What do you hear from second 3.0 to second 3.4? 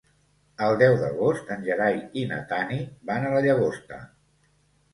van a